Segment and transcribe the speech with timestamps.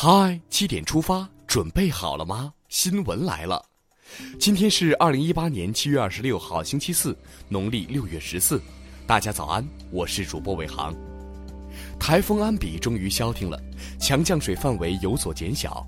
[0.00, 2.52] 嗨，七点出发，准备好了吗？
[2.68, 3.60] 新闻来了，
[4.38, 7.18] 今天是二零一八年七月二十六号，星期四，
[7.48, 8.62] 农历六月十四。
[9.08, 10.94] 大家早安，我是主播伟航。
[11.98, 13.60] 台风安比终于消停了，
[13.98, 15.84] 强降水范围有所减小。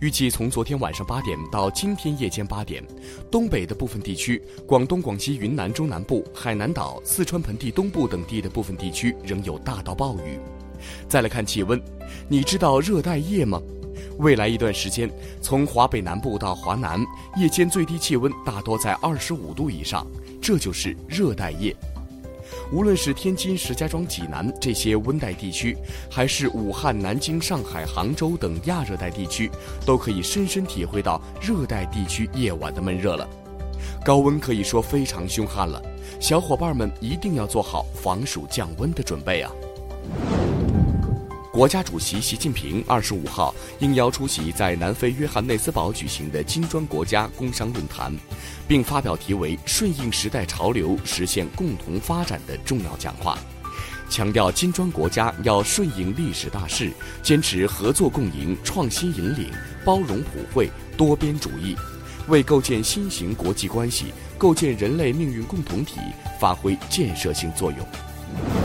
[0.00, 2.84] 预计从昨天晚上八点到今天夜间八点，
[3.30, 10.40] 东北的部分地区、广东、广西、云南中南部、海南岛、四川盆地东部等地的部分地区仍有大到暴雨。
[11.08, 11.80] 再来看气温，
[12.28, 13.60] 你知道热带夜吗？
[14.18, 15.10] 未来一段时间，
[15.40, 17.04] 从华北南部到华南，
[17.36, 20.06] 夜间最低气温大多在二十五度以上，
[20.40, 21.74] 这就是热带夜。
[22.72, 25.76] 无论是天津、石家庄、济南这些温带地区，
[26.10, 29.50] 还是武汉、南京、上海、杭州等亚热带地区，
[29.84, 33.28] 都可以深深体会到热带地区夜晚的闷热了。
[34.04, 35.82] 高温可以说非常凶悍了，
[36.20, 39.50] 小伙伴们一定要做好防暑降温的准备啊！
[41.54, 48.12] 国家主席习近平二十五号应邀出席在南非约翰内斯堡举行的金砖国家工商论坛，
[48.66, 53.38] 并发表题为“顺应时代潮流，实现共同发展”的重要讲话，
[54.10, 56.90] 强调金砖国家要顺应历史大势，
[57.22, 59.48] 坚持合作共赢、创新引领、
[59.84, 61.76] 包容普惠、多边主义，
[62.26, 66.00] 为构建新型国际关系、构建人类命运共同体
[66.40, 68.63] 发挥建设性作用。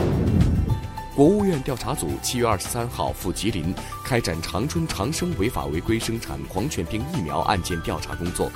[1.19, 3.75] 国务院调查组七月二十三号赴吉林
[4.05, 8.49] 开展长春长生违法违规生产狂犬病疫苗案件调查工作，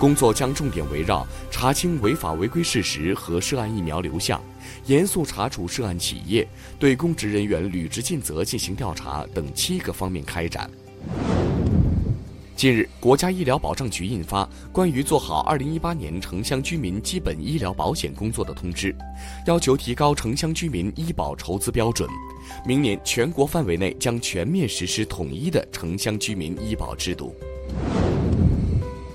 [0.00, 4.42] 工作将重点围绕查清违法违规事实和涉案疫苗流向、
[4.86, 6.44] 严肃查处涉案企业、
[6.76, 10.68] 对公职人员履职尽责进行调查等七个方面开展。
[12.62, 18.92] 近日，国家医疗保障局印发《关于做好2018年城乡居民基本医疗保险工作的通知》，
[19.48, 22.08] 要求提高城乡居民医保筹资标准。
[22.64, 27.34] 明年全国范围内将全面实施统一的城乡居民医保制度。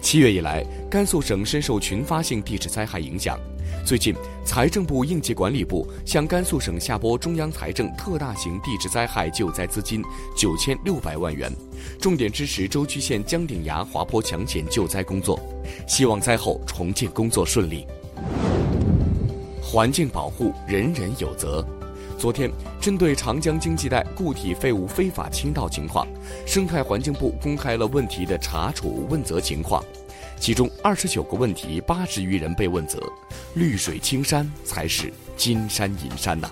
[0.10, 3.38] 七月以来，甘肃省深受群发性地质灾害影响。
[3.86, 4.16] 最近，
[4.46, 10.02] 财政部应急管理部向甘肃省下拨中央财政特大型地质灾害救灾资金
[10.34, 11.52] 九千六百万元，
[12.00, 15.38] 重点支持舟曲县姜顶崖滑坡抢险救灾工作，
[15.90, 17.86] 希望灾后重建工作顺利。
[19.62, 21.68] 环境保护人人有责。
[22.18, 22.50] 昨天，
[22.82, 26.08] 针对长江经济带固体废物非法倾倒情况，
[26.48, 29.84] 生态环境部公开了问题的查处问责情况。
[30.40, 33.02] 其中二十九个问题，八十余人被问责，
[33.56, 36.50] 绿水青山才是金山银山呐。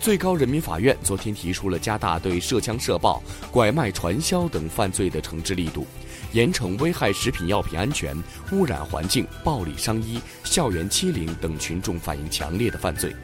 [0.00, 5.86] 最高人民法院昨天提出了加大对涉枪涉爆、拐卖传销等犯罪的惩治力度，
[6.32, 8.16] 严惩危害食品药品安全、
[8.52, 13.14] 污染环境、暴力伤医、校园欺凌等群众反映强烈的犯罪。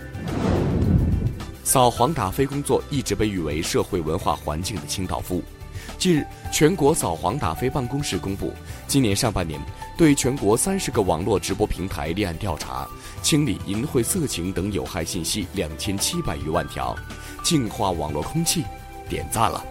[1.63, 5.43] 扫黄打非工作一直被誉为社会文化环境的清道夫。
[5.99, 8.53] 近日，全国扫黄打非办公室公布，
[8.87, 9.59] 今年上半年
[9.97, 12.87] 对全国三十个网络直播平台立案调查，
[13.23, 16.95] 清理淫秽色情等有害信息两千七百余万条，
[17.43, 18.65] 净化网络空气，
[19.09, 19.65] 点赞了。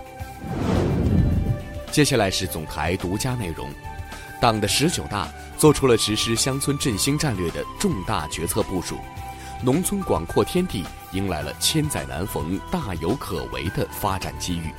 [1.92, 3.70] 接下来是总台独家内容，
[4.42, 8.98] 党的十九大做出了实施乡村振兴战略的重大决策部署，
[9.64, 14.74] 农村广阔天地迎来了千载难逢、大有可为的发展机遇。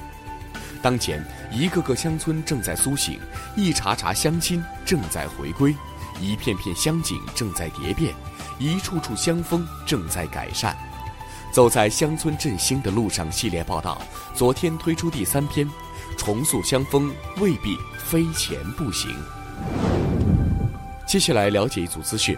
[0.85, 3.19] 当前，一个个乡村正在苏醒，
[3.57, 5.75] 一茬茬乡亲正在回归，
[6.21, 8.15] 一片片乡景正在蝶变，
[8.59, 10.77] 一处处乡风正在改善。
[11.51, 13.99] 走在乡村振兴的路上系列报道，
[14.35, 15.67] 昨天推出第三篇，
[16.19, 19.11] 重塑乡风未必非钱不行。
[21.07, 22.37] 接下来了解一组资讯，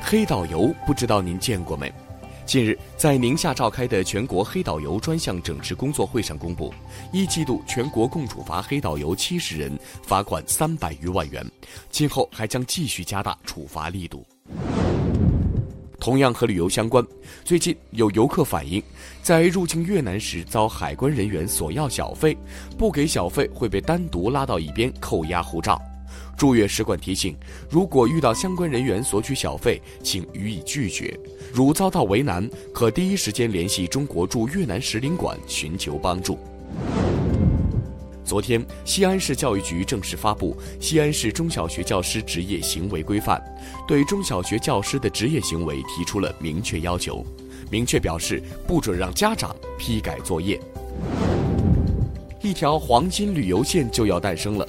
[0.00, 1.92] 黑导游不知道您见过没？
[2.46, 6.72] 近日，在宁夏召开的全国黑导游专项整治工作会上公布，
[7.10, 9.72] 一季度全国共处罚黑导游七十人，
[10.02, 11.44] 罚款三百余万元，
[11.90, 14.24] 今后还将继续加大处罚力度。
[15.98, 17.02] 同样和旅游相关，
[17.44, 18.82] 最近有游客反映，
[19.22, 22.36] 在入境越南时遭海关人员索要小费，
[22.76, 25.80] 不给小费会被单独拉到一边扣押护照。
[26.36, 27.36] 驻越使馆提醒：
[27.70, 31.18] 如果遇到相关人员索取小费，请予以拒绝。
[31.52, 36.38] 如遭到为难，可第一时间联系中国驻越南使领馆寻求帮助。
[38.24, 43.38] 昨天，西安市教育局正式发布《西安市中小学教师职业行为规范》，
[43.86, 47.24] 对中小学教师的职业行为提出了明确要求，
[47.70, 50.58] 明确表示不准让家长批改作业。
[52.40, 54.66] 一条黄金旅游线就要诞生了。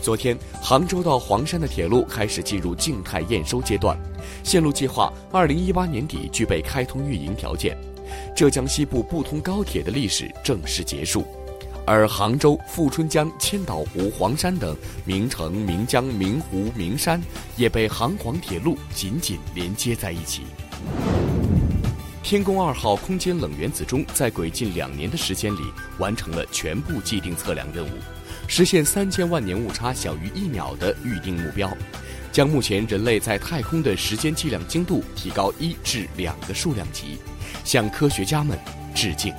[0.00, 3.98] 昨天，杭州到黄山的铁路开始进入静态验收阶段，
[4.42, 7.76] 线路计划二零一八年底具备开通运营条件，
[8.34, 11.26] 浙江西部不通高铁的历史正式结束。
[11.84, 17.20] 而杭州、富春江、千岛湖、黄山等名城、名江、名湖、名山
[17.56, 20.42] 也被杭黄铁路紧紧连接在一起。
[22.28, 25.60] 天宫二号空间冷原子钟在轨近两年的时间里，
[25.96, 27.92] 完成了全部既定测量任务，
[28.46, 31.74] 实现三千万年误差小于一秒的预定目标，
[32.30, 37.16] 将目前人类在太空的时间计量精度提高一至两个数量级，
[37.64, 38.58] 向科学家们
[38.94, 39.32] 致敬。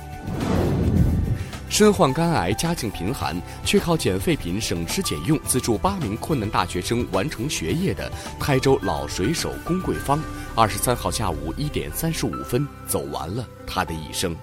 [1.80, 3.34] 身患肝癌、家境贫寒，
[3.64, 10.22] 却靠捡废品省吃俭用资助八名困难大学生完成学业的台州老水手龚桂芳，
[10.54, 14.36] 二十三号下午一点三十五分走完了他的一生。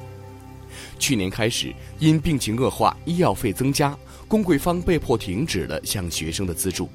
[0.97, 3.95] 去年开始，因病情恶化、医药费增加，
[4.27, 6.89] 龚桂芳被迫停止了向学生的资助。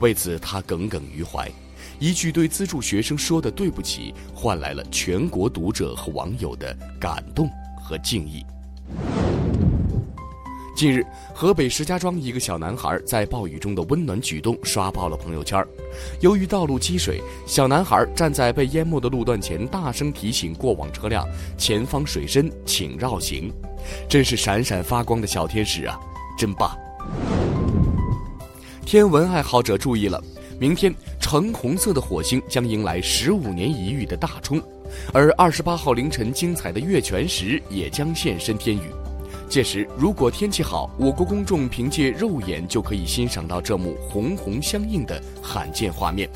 [0.00, 1.50] 为此，他耿耿于怀，
[1.98, 7.48] 一句对资助学生说的对不起，换来了全国读者和网友的感动
[7.82, 8.44] 和敬意。
[10.78, 11.04] 近日，
[11.34, 15.60] 河北石家庄一个小男孩在暴雨中的温暖举动刷爆了朋友圈。
[16.20, 21.26] 由于道路积水，小男孩站在被淹没的路段前，大声提醒过往车辆
[21.58, 23.52] ：“前方水深，请绕行。”
[24.08, 25.98] 真是闪闪发光的小天使啊，
[26.38, 26.70] 真棒！
[28.86, 30.22] 天文爱好者注意了，
[30.60, 34.62] 明天橙红色的火星将迎来十五年一遇的大冲，
[35.12, 38.82] 而二十八号凌晨精彩的月全食也将现身天宇。
[39.48, 46.28] 届时，如果天气好，我国公众凭借肉眼就可以欣赏到这幕红红相映的罕见画面，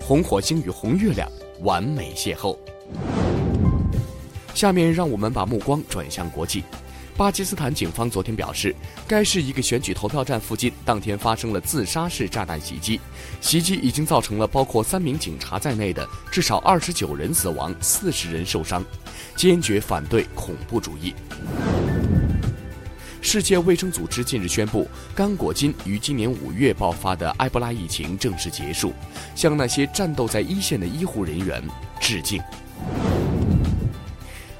[0.00, 2.56] 红火星与红月亮完美邂逅。
[4.54, 6.64] 下面让我们把目光转向国际。
[7.16, 8.74] 巴基斯坦警方昨天表示，
[9.06, 13.00] 该市一个选举投票站附近当天发生了自杀式炸弹袭击，
[13.40, 18.84] 袭击已经造成了包括三名警察在内的至少二十九人死亡，四十人受伤，
[19.36, 21.14] 坚决反对恐怖主义。
[23.20, 28.92] 世界卫生组织近日宣布，刚果金于今年五月爆发的埃博拉疫情正式结束，
[29.34, 31.62] 向那些战斗在一线的医护人员
[32.00, 32.40] 致敬。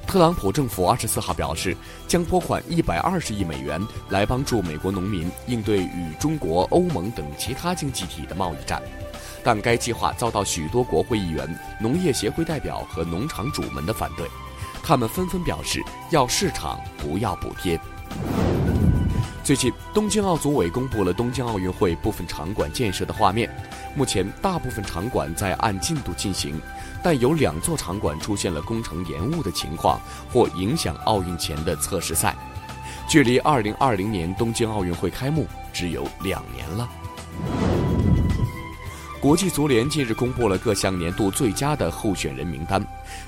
[0.06, 1.76] 特朗普政府二十四号表示，
[2.06, 8.82] 将拨款一百二十亿美元来帮助美国农民应对与中国、欧盟等其他经济体的贸易战，
[9.44, 11.48] 但该计划遭到许多国会议员、
[11.80, 14.26] 农业协会代表和农场主们的反对，
[14.82, 17.78] 他们纷纷表示要市场，不要补贴。
[19.48, 23.48] 最近，东京奥组委公布了东京奥运会部分场馆建设的画面。
[23.94, 26.60] 目前，大部分场馆在按进度进行，
[27.02, 29.98] 但有两座场馆出现了工程延误的情况，
[30.30, 32.36] 或影响奥运前的测试赛。
[33.08, 36.86] 距离2020年东京奥运会开幕只有两年了。
[39.20, 42.80] 国际足联近日公布了各项年度最佳的候选人名单，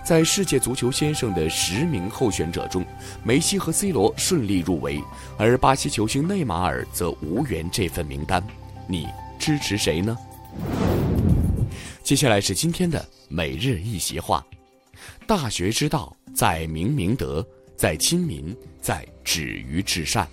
[0.05, 2.85] 在世界足球先生的十名候选者中，
[3.25, 5.03] 梅西和 C 罗顺利入围，
[5.37, 8.41] 而巴西球星内马尔则无缘这份名单。
[8.87, 10.17] 你支持谁呢？
[12.05, 14.47] 接下来是今天的每日一席话：
[15.27, 17.45] 大学之道，在明明德，
[17.77, 20.27] 在亲民，在止于至善。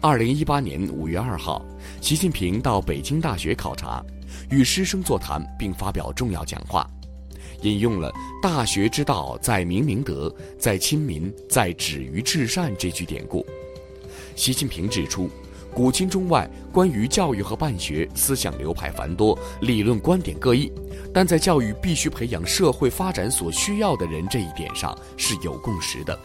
[0.00, 1.62] 二零一八年五月二号，
[2.00, 4.02] 习近平到北京大学考察。
[4.50, 6.88] 与师生座谈并发表重要讲话，
[7.62, 8.12] 引用了
[8.42, 13.46] “大学之道，在明明德，在亲民，在止于至善”这句典故。
[14.34, 15.30] 习近平指出，
[15.74, 20.72] 古今中外关于教育和办学，思想流派繁多，理论观点各异，
[21.14, 26.18] 但在教育必须培养社会发展所需要的人这一点上是有共识的。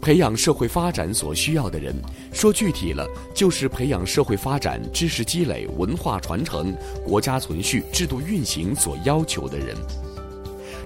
[0.00, 1.94] 培养社会发展所需要的人，
[2.32, 9.76] 说具体了，就是培养社会发展、知识积累、文化传承、国家存续、制度运行所要求的人。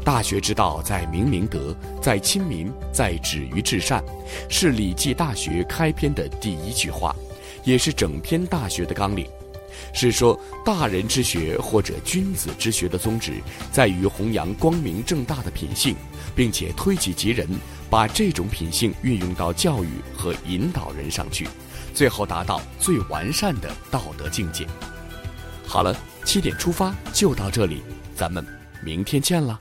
[0.03, 4.03] 大学之道，在明明德，在亲民，在止于至善，
[4.49, 7.15] 是《礼记·大学》开篇的第一句话，
[7.65, 9.27] 也是整篇《大学》的纲领。
[9.93, 13.35] 是说，大人之学或者君子之学的宗旨，
[13.73, 15.97] 在于弘扬光明正大的品性，
[16.35, 17.49] 并且推己及人，
[17.91, 21.49] 把这种品性运用到教育和引导人上去，
[21.93, 24.67] 最后达到最完善的道德境界。
[25.67, 25.95] 好了，
[26.25, 27.83] 七点出发就到这里，
[28.15, 28.45] 咱们
[28.83, 29.61] 明天见了。